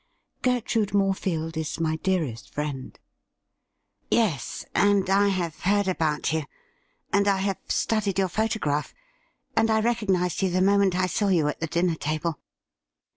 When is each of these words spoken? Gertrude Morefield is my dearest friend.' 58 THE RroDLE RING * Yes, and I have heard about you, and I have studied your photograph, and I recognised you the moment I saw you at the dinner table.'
Gertrude 0.41 0.93
Morefield 0.95 1.55
is 1.57 1.79
my 1.79 1.97
dearest 1.97 2.51
friend.' 2.51 2.97
58 4.09 4.09
THE 4.09 4.15
RroDLE 4.17 4.25
RING 4.25 4.31
* 4.31 4.31
Yes, 4.33 4.65
and 4.73 5.09
I 5.11 5.27
have 5.27 5.59
heard 5.59 5.87
about 5.87 6.33
you, 6.33 6.41
and 7.13 7.27
I 7.27 7.37
have 7.37 7.59
studied 7.67 8.17
your 8.17 8.27
photograph, 8.29 8.95
and 9.55 9.69
I 9.69 9.79
recognised 9.79 10.41
you 10.41 10.49
the 10.49 10.59
moment 10.59 10.95
I 10.95 11.05
saw 11.05 11.27
you 11.27 11.47
at 11.49 11.59
the 11.59 11.67
dinner 11.67 11.93
table.' 11.93 12.39